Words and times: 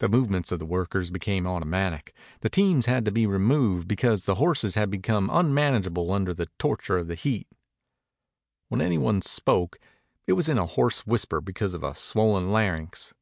The 0.00 0.08
movements 0.08 0.50
of 0.50 0.58
the 0.58 0.66
workers 0.66 1.12
became 1.12 1.46
automatic. 1.46 2.12
The 2.40 2.48
teams 2.48 2.86
had 2.86 3.04
to 3.04 3.12
be 3.12 3.28
removed 3.28 3.86
because 3.86 4.24
the 4.24 4.34
horses 4.42 4.74
had 4.74 4.90
become 4.90 5.30
unmanageable 5.32 6.10
under 6.10 6.34
the 6.34 6.48
torture 6.58 6.98
of 6.98 7.06
the 7.06 7.14
heat. 7.14 7.46
When 8.70 8.80
any 8.80 8.98
one 8.98 9.22
spoke 9.22 9.76
it 10.26 10.32
was 10.32 10.48
in 10.48 10.58
a 10.58 10.66
hoarse 10.66 11.06
whisper 11.06 11.40
because 11.40 11.74
of 11.74 11.84
a 11.84 11.94
swollen 11.94 12.50
larynx. 12.50 13.14